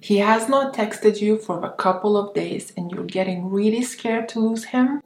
He 0.00 0.18
has 0.18 0.48
not 0.48 0.74
texted 0.74 1.20
you 1.20 1.38
for 1.38 1.64
a 1.64 1.72
couple 1.72 2.16
of 2.16 2.32
days 2.32 2.72
and 2.76 2.90
you're 2.90 3.04
getting 3.04 3.50
really 3.50 3.82
scared 3.82 4.28
to 4.30 4.40
lose 4.40 4.66
him? 4.66 5.02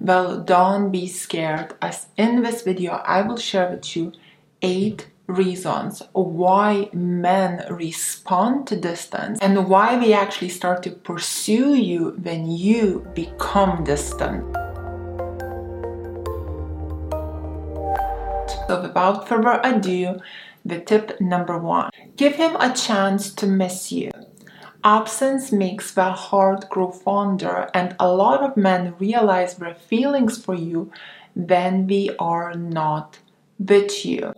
Well, 0.00 0.40
don't 0.40 0.90
be 0.90 1.06
scared 1.06 1.74
as 1.80 2.08
in 2.16 2.42
this 2.42 2.62
video 2.62 2.92
I 2.92 3.22
will 3.22 3.36
share 3.36 3.70
with 3.70 3.96
you 3.96 4.12
8 4.62 5.06
reasons 5.28 6.02
why 6.12 6.90
men 6.92 7.64
respond 7.70 8.66
to 8.66 8.76
distance 8.76 9.38
and 9.40 9.68
why 9.68 9.96
they 9.96 10.12
actually 10.12 10.48
start 10.48 10.82
to 10.82 10.90
pursue 10.90 11.74
you 11.74 12.16
when 12.22 12.50
you 12.50 13.06
become 13.14 13.84
distant. 13.84 14.44
So 18.66 18.82
without 18.82 19.28
further 19.28 19.60
ado, 19.62 20.20
the 20.70 20.80
tip 20.80 21.20
number 21.20 21.58
one 21.58 21.90
give 22.16 22.36
him 22.36 22.56
a 22.56 22.72
chance 22.72 23.34
to 23.34 23.46
miss 23.46 23.92
you. 23.92 24.10
Absence 24.82 25.52
makes 25.52 25.92
the 25.92 26.10
heart 26.10 26.70
grow 26.70 26.90
fonder, 26.90 27.68
and 27.74 27.94
a 28.00 28.08
lot 28.08 28.40
of 28.42 28.56
men 28.56 28.94
realize 28.98 29.56
their 29.56 29.74
feelings 29.74 30.42
for 30.42 30.54
you 30.54 30.90
when 31.34 31.86
we 31.86 32.10
are 32.18 32.54
not 32.54 33.18
with 33.58 34.06
you. 34.06 34.32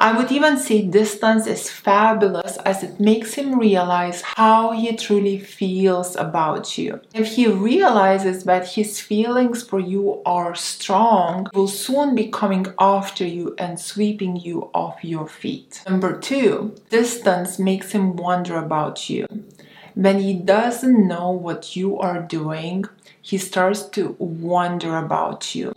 I 0.00 0.16
would 0.16 0.32
even 0.32 0.56
say 0.56 0.80
distance 0.80 1.46
is 1.46 1.68
fabulous 1.68 2.56
as 2.64 2.82
it 2.82 2.98
makes 2.98 3.34
him 3.34 3.58
realize 3.58 4.22
how 4.22 4.70
he 4.72 4.96
truly 4.96 5.38
feels 5.38 6.16
about 6.16 6.78
you. 6.78 7.02
If 7.12 7.34
he 7.34 7.46
realizes 7.48 8.44
that 8.44 8.66
his 8.66 8.98
feelings 8.98 9.62
for 9.62 9.78
you 9.78 10.22
are 10.24 10.54
strong, 10.54 11.48
he 11.52 11.58
will 11.58 11.68
soon 11.68 12.14
be 12.14 12.28
coming 12.28 12.68
after 12.78 13.26
you 13.26 13.54
and 13.58 13.78
sweeping 13.78 14.36
you 14.36 14.70
off 14.72 15.04
your 15.04 15.28
feet. 15.28 15.82
Number 15.86 16.18
two, 16.18 16.74
distance 16.88 17.58
makes 17.58 17.92
him 17.92 18.16
wonder 18.16 18.56
about 18.56 19.10
you. 19.10 19.26
When 19.94 20.20
he 20.20 20.32
doesn't 20.32 21.06
know 21.08 21.30
what 21.30 21.76
you 21.76 21.98
are 21.98 22.22
doing, 22.22 22.86
he 23.20 23.36
starts 23.36 23.82
to 23.90 24.16
wonder 24.18 24.96
about 24.96 25.54
you. 25.54 25.74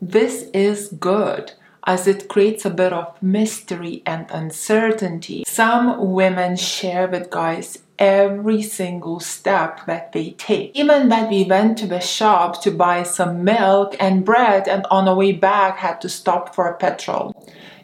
This 0.00 0.48
is 0.52 0.90
good 0.90 1.54
as 1.86 2.06
it 2.06 2.28
creates 2.28 2.64
a 2.64 2.70
bit 2.70 2.92
of 2.92 3.20
mystery 3.22 4.02
and 4.06 4.26
uncertainty. 4.30 5.44
Some 5.46 6.12
women 6.12 6.56
share 6.56 7.06
with 7.08 7.30
guys 7.30 7.78
every 7.98 8.62
single 8.62 9.20
step 9.20 9.86
that 9.86 10.12
they 10.12 10.30
take. 10.32 10.72
Even 10.74 11.08
that 11.10 11.30
we 11.30 11.44
went 11.44 11.78
to 11.78 11.86
the 11.86 12.00
shop 12.00 12.62
to 12.62 12.70
buy 12.70 13.02
some 13.02 13.44
milk 13.44 13.94
and 14.00 14.24
bread 14.24 14.66
and 14.66 14.84
on 14.90 15.04
the 15.04 15.14
way 15.14 15.32
back 15.32 15.78
had 15.78 16.00
to 16.00 16.08
stop 16.08 16.54
for 16.54 16.72
petrol. 16.74 17.32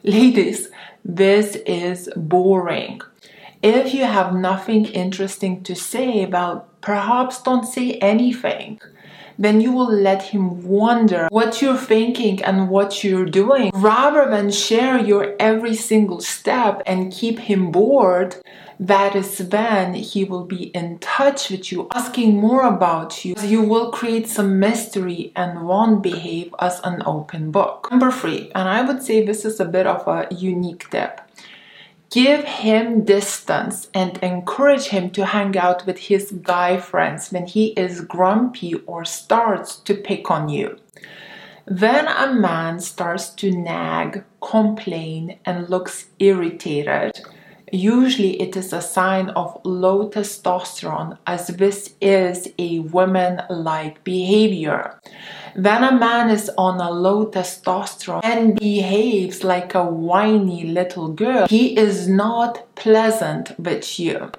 Ladies, 0.02 0.68
this 1.04 1.56
is 1.66 2.08
boring. 2.16 3.00
If 3.62 3.92
you 3.92 4.04
have 4.04 4.34
nothing 4.34 4.86
interesting 4.86 5.62
to 5.64 5.74
say, 5.74 6.24
well, 6.24 6.66
perhaps 6.80 7.42
don't 7.42 7.66
say 7.66 7.92
anything 7.94 8.80
then 9.40 9.62
you 9.62 9.72
will 9.72 9.90
let 9.90 10.22
him 10.22 10.62
wonder 10.62 11.26
what 11.30 11.62
you're 11.62 11.76
thinking 11.94 12.44
and 12.44 12.68
what 12.68 13.02
you're 13.02 13.24
doing 13.24 13.70
rather 13.74 14.28
than 14.28 14.50
share 14.50 14.98
your 14.98 15.34
every 15.40 15.74
single 15.74 16.20
step 16.20 16.82
and 16.84 17.10
keep 17.10 17.38
him 17.38 17.72
bored. 17.72 18.36
That 18.78 19.14
is 19.14 19.38
when 19.40 19.92
he 19.94 20.24
will 20.24 20.46
be 20.46 20.64
in 20.80 20.98
touch 21.00 21.50
with 21.50 21.70
you, 21.70 21.88
asking 21.92 22.36
more 22.36 22.66
about 22.66 23.24
you. 23.24 23.34
You 23.42 23.60
will 23.62 23.90
create 23.90 24.26
some 24.26 24.58
mystery 24.58 25.32
and 25.36 25.66
won't 25.66 26.02
behave 26.02 26.54
as 26.58 26.80
an 26.82 27.02
open 27.04 27.50
book. 27.50 27.88
Number 27.90 28.10
three, 28.10 28.50
and 28.54 28.68
I 28.68 28.80
would 28.80 29.02
say 29.02 29.22
this 29.22 29.44
is 29.44 29.60
a 29.60 29.66
bit 29.66 29.86
of 29.86 30.08
a 30.08 30.28
unique 30.34 30.88
tip 30.90 31.19
Give 32.10 32.44
him 32.44 33.04
distance 33.04 33.88
and 33.94 34.18
encourage 34.18 34.86
him 34.86 35.10
to 35.10 35.26
hang 35.26 35.56
out 35.56 35.86
with 35.86 35.96
his 35.96 36.32
guy 36.32 36.76
friends 36.76 37.30
when 37.30 37.46
he 37.46 37.68
is 37.68 38.00
grumpy 38.00 38.74
or 38.86 39.04
starts 39.04 39.76
to 39.76 39.94
pick 39.94 40.28
on 40.28 40.48
you. 40.48 40.76
When 41.66 42.08
a 42.08 42.34
man 42.34 42.80
starts 42.80 43.28
to 43.36 43.52
nag, 43.52 44.24
complain, 44.40 45.38
and 45.44 45.68
looks 45.70 46.06
irritated, 46.18 47.20
usually 47.72 48.40
it 48.40 48.56
is 48.56 48.72
a 48.72 48.80
sign 48.80 49.30
of 49.30 49.60
low 49.64 50.08
testosterone, 50.10 51.18
as 51.26 51.48
this 51.48 51.94
is 52.00 52.48
a 52.58 52.80
woman 52.80 53.42
like 53.48 54.04
behavior. 54.04 55.00
When 55.54 55.82
a 55.84 55.98
man 55.98 56.30
is 56.30 56.50
on 56.56 56.80
a 56.80 56.90
low 56.90 57.26
testosterone 57.26 58.20
and 58.24 58.58
behaves 58.58 59.42
like 59.44 59.74
a 59.74 59.84
whiny 59.84 60.64
little 60.64 61.08
girl, 61.08 61.46
he 61.48 61.76
is 61.76 62.08
not 62.08 62.74
pleasant 62.76 63.58
with 63.58 63.98
you. 63.98 64.30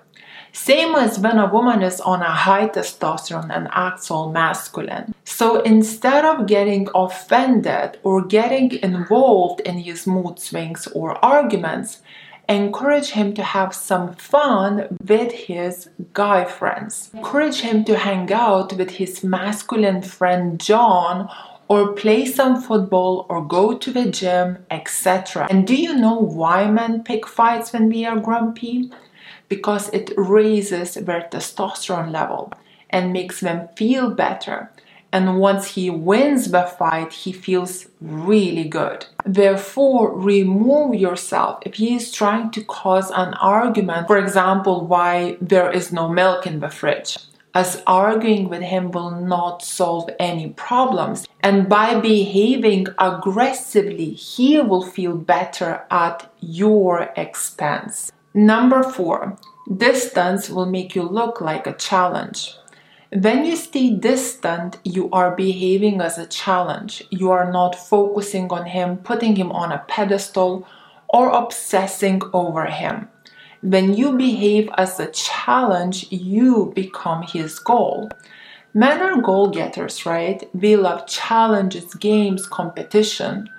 Same 0.54 0.96
as 0.96 1.18
when 1.18 1.38
a 1.38 1.52
woman 1.52 1.82
is 1.82 2.02
on 2.02 2.22
a 2.22 2.32
high 2.32 2.68
testosterone 2.68 3.56
and 3.56 3.70
acts 3.72 4.12
all 4.12 4.32
masculine. 4.32 5.16
So 5.24 5.62
instead 5.62 6.26
of 6.26 6.46
getting 6.46 6.90
offended 6.94 8.00
or 8.04 8.26
getting 8.26 8.72
involved 8.84 9.62
in 9.62 9.78
his 9.78 10.06
mood 10.06 10.40
swings 10.40 10.88
or 10.88 11.24
arguments, 11.24 12.02
encourage 12.52 13.10
him 13.10 13.34
to 13.36 13.44
have 13.44 13.74
some 13.74 14.14
fun 14.16 14.98
with 15.08 15.32
his 15.32 15.90
guy 16.14 16.46
friends. 16.46 17.12
Encourage 17.14 17.62
him 17.62 17.84
to 17.86 17.98
hang 17.98 18.32
out 18.32 18.74
with 18.74 18.92
his 18.92 19.24
masculine 19.24 20.02
friend 20.02 20.60
John 20.60 21.30
or 21.68 21.94
play 21.94 22.26
some 22.26 22.62
football 22.62 23.26
or 23.30 23.46
go 23.46 23.78
to 23.78 23.92
the 23.94 24.12
gym, 24.12 24.66
etc. 24.70 25.48
And 25.50 25.66
do 25.66 25.76
you 25.76 25.96
know 25.96 26.16
why 26.16 26.70
men 26.70 27.04
pick 27.04 27.26
fights 27.28 27.72
when 27.72 27.88
we 27.90 28.06
are 28.06 28.20
grumpy? 28.20 28.92
Because 29.48 29.90
it 29.90 30.12
raises 30.18 30.96
their 30.96 31.30
testosterone 31.32 32.12
level 32.12 32.52
and 32.90 33.14
makes 33.14 33.40
them 33.40 33.70
feel 33.76 34.10
better 34.12 34.70
and 35.14 35.40
once 35.40 35.68
he 35.76 35.90
wins 35.90 36.52
the 36.52 36.64
fight, 36.64 37.12
he 37.12 37.34
feels 37.34 37.88
really 38.00 38.64
good. 38.64 39.06
Therefore, 39.26 40.18
remove 40.18 40.96
yourself. 40.96 41.60
If 41.66 41.76
he 41.76 41.96
is 41.96 42.12
trying 42.12 42.52
to 42.52 42.64
cause 42.64 43.12
an 43.12 43.34
argument, 43.36 44.08
for 44.08 44.18
example, 44.18 44.88
why 44.88 45.38
there 45.42 45.70
is 45.70 45.92
no 45.92 46.08
milk 46.08 46.48
in 46.48 46.62
the 46.62 46.70
fridge, 46.70 47.18
as 47.54 47.84
arguing 47.86 48.48
with 48.48 48.62
him 48.62 48.92
will 48.92 49.12
not 49.12 49.62
solve 49.62 50.10
any 50.18 50.50
problems. 50.52 51.28
And 51.42 51.68
by 51.68 52.00
behaving 52.00 52.88
aggressively, 52.98 54.12
he 54.12 54.62
will 54.62 54.84
feel 54.84 55.18
better 55.18 55.84
at 55.92 56.32
your 56.40 57.12
expense. 57.18 58.12
Number 58.34 58.82
four, 58.82 59.38
distance 59.76 60.50
will 60.50 60.66
make 60.66 60.96
you 60.96 61.04
look 61.04 61.42
like 61.42 61.68
a 61.68 61.74
challenge. 61.74 62.56
When 63.14 63.44
you 63.44 63.58
stay 63.58 63.90
distant, 63.90 64.78
you 64.86 65.10
are 65.12 65.36
behaving 65.36 66.00
as 66.00 66.18
a 66.18 66.26
challenge. 66.26 67.04
You 67.10 67.30
are 67.32 67.52
not 67.52 67.76
focusing 67.76 68.50
on 68.54 68.68
him, 68.68 69.00
putting 69.00 69.36
him 69.36 69.52
on 69.52 69.74
a 69.74 69.84
pedestal, 69.90 70.66
or 71.10 71.30
obsessing 71.30 72.22
over 72.32 72.68
him. 72.68 73.10
When 73.62 73.96
you 73.96 74.14
behave 74.14 74.70
as 74.78 74.98
a 74.98 75.12
challenge, 75.12 76.10
you 76.10 76.72
become 76.74 77.24
his 77.24 77.60
goal. 77.60 78.10
Men 78.74 79.02
are 79.02 79.22
goal 79.22 79.50
getters, 79.50 80.06
right? 80.06 80.50
We 80.54 80.78
love 80.78 81.06
challenges, 81.06 81.94
games, 81.96 82.48
competition. 82.48 83.50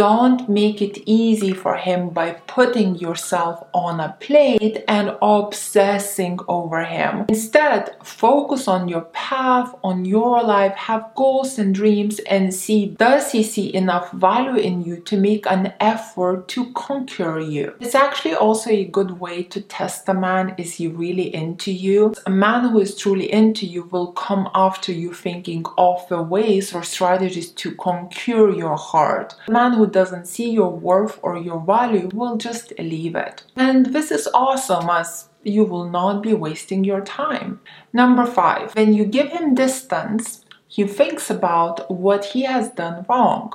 Don't 0.00 0.48
make 0.48 0.80
it 0.80 0.96
easy 1.04 1.52
for 1.52 1.76
him 1.76 2.08
by 2.08 2.30
putting 2.46 2.94
yourself 2.94 3.62
on 3.74 4.00
a 4.00 4.16
plate 4.18 4.82
and 4.88 5.14
obsessing 5.20 6.38
over 6.48 6.82
him. 6.86 7.26
Instead, 7.28 7.94
focus 8.02 8.66
on 8.66 8.88
your 8.88 9.02
path, 9.12 9.74
on 9.84 10.06
your 10.06 10.42
life, 10.42 10.72
have 10.72 11.10
goals 11.14 11.58
and 11.58 11.74
dreams, 11.74 12.18
and 12.20 12.54
see 12.54 12.86
does 12.86 13.32
he 13.32 13.42
see 13.42 13.74
enough 13.74 14.10
value 14.12 14.56
in 14.56 14.82
you 14.82 15.00
to 15.00 15.18
make 15.18 15.44
an 15.46 15.74
effort 15.80 16.48
to 16.48 16.72
conquer 16.72 17.38
you. 17.38 17.74
It's 17.78 17.94
actually 17.94 18.36
also 18.36 18.70
a 18.70 18.86
good 18.86 19.20
way 19.20 19.42
to 19.52 19.60
test 19.60 20.08
a 20.08 20.14
man 20.14 20.54
is 20.56 20.76
he 20.76 20.88
really 20.88 21.34
into 21.34 21.70
you? 21.70 22.14
A 22.24 22.30
man 22.30 22.70
who 22.70 22.80
is 22.80 22.96
truly 22.96 23.30
into 23.30 23.66
you 23.66 23.82
will 23.82 24.12
come 24.12 24.48
after 24.54 24.92
you 24.92 25.12
thinking 25.12 25.66
of 25.76 26.08
the 26.08 26.22
ways 26.22 26.72
or 26.72 26.82
strategies 26.82 27.50
to 27.50 27.74
conquer 27.74 28.48
your 28.48 28.78
heart. 28.78 29.34
A 29.46 29.52
man 29.52 29.74
who 29.74 29.89
doesn't 29.92 30.26
see 30.26 30.50
your 30.50 30.70
worth 30.70 31.18
or 31.22 31.36
your 31.36 31.60
value 31.60 32.08
will 32.12 32.36
just 32.36 32.72
leave 32.78 33.14
it. 33.14 33.44
And 33.56 33.86
this 33.86 34.10
is 34.10 34.28
awesome 34.32 34.88
as 34.90 35.28
you 35.42 35.64
will 35.64 35.88
not 35.88 36.22
be 36.22 36.34
wasting 36.34 36.84
your 36.84 37.00
time. 37.00 37.60
Number 37.92 38.26
five, 38.26 38.74
when 38.74 38.94
you 38.94 39.04
give 39.04 39.28
him 39.28 39.54
distance, 39.54 40.44
he 40.68 40.84
thinks 40.84 41.30
about 41.30 41.90
what 41.90 42.26
he 42.26 42.42
has 42.42 42.70
done 42.70 43.04
wrong. 43.08 43.52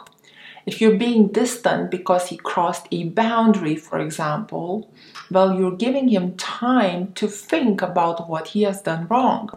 If 0.65 0.81
you're 0.81 0.97
being 0.97 1.27
distant 1.27 1.91
because 1.91 2.29
he 2.29 2.37
crossed 2.37 2.87
a 2.91 3.09
boundary, 3.09 3.75
for 3.75 3.99
example, 3.99 4.89
well, 5.29 5.55
you're 5.57 5.75
giving 5.75 6.07
him 6.07 6.35
time 6.37 7.13
to 7.13 7.27
think 7.27 7.81
about 7.81 8.27
what 8.27 8.47
he 8.49 8.63
has 8.63 8.81
done 8.81 9.07
wrong. 9.07 9.49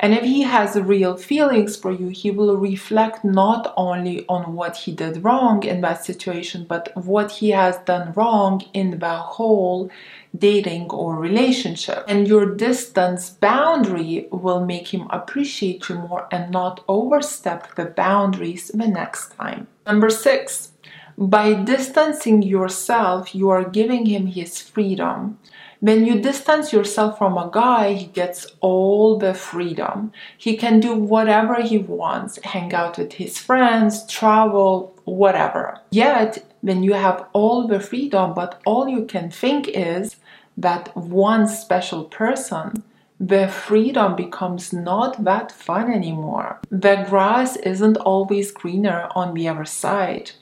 And 0.00 0.14
if 0.14 0.22
he 0.22 0.42
has 0.42 0.76
real 0.76 1.16
feelings 1.16 1.76
for 1.76 1.92
you, 1.92 2.08
he 2.08 2.30
will 2.30 2.56
reflect 2.56 3.24
not 3.24 3.72
only 3.76 4.24
on 4.28 4.54
what 4.54 4.76
he 4.76 4.92
did 4.92 5.24
wrong 5.24 5.64
in 5.64 5.80
that 5.80 6.04
situation, 6.04 6.66
but 6.68 6.92
what 6.96 7.30
he 7.32 7.50
has 7.50 7.78
done 7.78 8.12
wrong 8.12 8.62
in 8.72 8.98
the 8.98 9.16
whole 9.16 9.90
dating 10.36 10.90
or 10.90 11.16
relationship. 11.16 12.04
And 12.08 12.28
your 12.28 12.54
distance 12.54 13.30
boundary 13.30 14.28
will 14.30 14.64
make 14.64 14.88
him 14.88 15.06
appreciate 15.10 15.88
you 15.88 15.96
more 15.96 16.28
and 16.30 16.50
not 16.50 16.84
overstep 16.88 17.74
the 17.74 17.86
boundaries 17.86 18.68
the 18.68 18.88
next 18.88 19.34
time. 19.34 19.68
Number 19.86 20.10
six, 20.10 20.72
by 21.16 21.54
distancing 21.54 22.42
yourself, 22.42 23.34
you 23.34 23.50
are 23.50 23.64
giving 23.64 24.06
him 24.06 24.26
his 24.26 24.60
freedom. 24.60 25.38
When 25.80 26.04
you 26.04 26.20
distance 26.20 26.72
yourself 26.72 27.18
from 27.18 27.38
a 27.38 27.50
guy, 27.52 27.92
he 27.92 28.06
gets 28.06 28.48
all 28.60 29.16
the 29.16 29.32
freedom. 29.32 30.12
He 30.36 30.56
can 30.56 30.80
do 30.80 30.94
whatever 30.94 31.62
he 31.62 31.78
wants, 31.78 32.38
hang 32.42 32.74
out 32.74 32.98
with 32.98 33.12
his 33.12 33.38
friends, 33.38 34.04
travel, 34.06 34.96
whatever. 35.04 35.80
Yet, 35.90 36.44
when 36.62 36.82
you 36.82 36.94
have 36.94 37.26
all 37.32 37.68
the 37.68 37.78
freedom, 37.78 38.34
but 38.34 38.60
all 38.66 38.88
you 38.88 39.04
can 39.04 39.30
think 39.30 39.68
is 39.68 40.16
that 40.56 40.96
one 40.96 41.46
special 41.46 42.04
person, 42.06 42.82
the 43.20 43.46
freedom 43.46 44.16
becomes 44.16 44.72
not 44.72 45.22
that 45.24 45.52
fun 45.52 45.92
anymore. 45.92 46.58
The 46.70 47.04
grass 47.08 47.56
isn't 47.56 47.96
always 47.98 48.50
greener 48.50 49.08
on 49.14 49.34
the 49.34 49.46
other 49.48 49.64
side. 49.64 50.32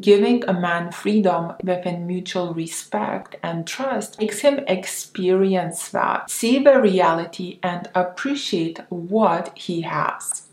Giving 0.00 0.42
a 0.48 0.54
man 0.54 0.90
freedom 0.90 1.52
within 1.62 2.06
mutual 2.06 2.54
respect 2.54 3.36
and 3.42 3.66
trust 3.66 4.18
makes 4.18 4.40
him 4.40 4.60
experience 4.66 5.90
that, 5.90 6.30
see 6.30 6.58
the 6.58 6.80
reality, 6.80 7.58
and 7.62 7.90
appreciate 7.94 8.80
what 8.88 9.52
he 9.54 9.82
has. 9.82 10.48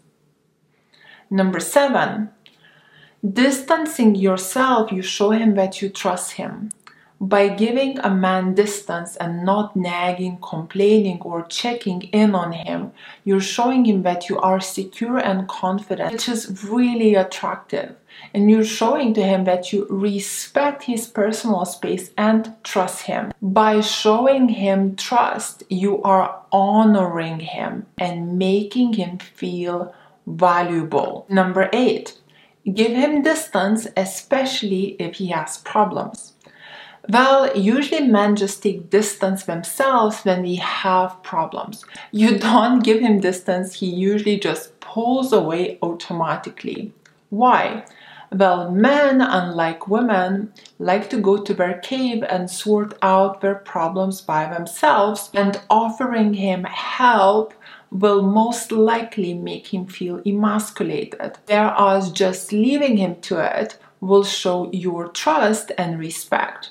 Number 1.29 1.61
seven, 1.61 2.31
distancing 3.23 4.15
yourself, 4.15 4.91
you 4.91 5.01
show 5.01 5.31
him 5.31 5.55
that 5.55 5.81
you 5.81 5.89
trust 5.89 6.33
him 6.33 6.71
by 7.21 7.49
giving 7.49 7.99
a 7.99 8.09
man 8.09 8.55
distance 8.55 9.17
and 9.17 9.43
not 9.43 9.75
nagging, 9.75 10.37
complaining, 10.41 11.19
or 11.21 11.43
checking 11.47 12.03
in 12.03 12.33
on 12.33 12.53
him, 12.53 12.91
you're 13.25 13.41
showing 13.41 13.85
him 13.85 14.03
that 14.03 14.29
you 14.29 14.39
are 14.39 14.61
secure 14.61 15.17
and 15.17 15.47
confident, 15.47 16.13
which 16.13 16.29
is 16.29 16.63
really 16.63 17.15
attractive. 17.15 17.95
And 18.33 18.49
you're 18.49 18.63
showing 18.63 19.13
to 19.15 19.23
him 19.23 19.43
that 19.45 19.73
you 19.73 19.85
respect 19.89 20.83
his 20.83 21.07
personal 21.07 21.65
space 21.65 22.11
and 22.17 22.53
trust 22.63 23.03
him. 23.03 23.31
By 23.41 23.81
showing 23.81 24.49
him 24.49 24.95
trust, 24.95 25.63
you 25.69 26.01
are 26.03 26.41
honoring 26.51 27.41
him 27.41 27.85
and 27.97 28.37
making 28.37 28.93
him 28.93 29.17
feel 29.17 29.93
valuable. 30.25 31.25
Number 31.29 31.69
eight, 31.73 32.17
give 32.71 32.91
him 32.91 33.23
distance, 33.23 33.87
especially 33.97 34.95
if 34.99 35.15
he 35.15 35.27
has 35.27 35.57
problems. 35.57 36.28
Well, 37.09 37.57
usually 37.57 38.07
men 38.07 38.35
just 38.35 38.61
take 38.61 38.91
distance 38.91 39.43
themselves 39.43 40.21
when 40.21 40.43
we 40.43 40.57
have 40.57 41.21
problems. 41.23 41.83
You 42.11 42.37
don't 42.49 42.83
give 42.83 42.99
him 42.99 43.19
distance, 43.19 43.73
he 43.73 43.87
usually 43.87 44.39
just 44.39 44.79
pulls 44.79 45.33
away 45.33 45.79
automatically. 45.81 46.93
Why? 47.29 47.85
Well, 48.31 48.69
men, 48.69 49.21
unlike 49.21 49.87
women, 49.87 50.53
like 50.77 51.09
to 51.09 51.17
go 51.17 51.37
to 51.37 51.53
their 51.53 51.79
cave 51.79 52.23
and 52.29 52.49
sort 52.49 52.95
out 53.01 53.41
their 53.41 53.55
problems 53.55 54.21
by 54.21 54.45
themselves, 54.45 55.31
and 55.33 55.59
offering 55.67 56.35
him 56.35 56.63
help 56.65 57.55
will 57.91 58.21
most 58.21 58.71
likely 58.71 59.33
make 59.33 59.73
him 59.73 59.87
feel 59.87 60.21
emasculated. 60.27 61.37
Whereas 61.47 62.11
just 62.11 62.51
leaving 62.51 62.97
him 62.97 63.15
to 63.21 63.39
it 63.39 63.79
will 63.99 64.23
show 64.23 64.69
your 64.71 65.07
trust 65.07 65.71
and 65.75 65.99
respect. 65.99 66.67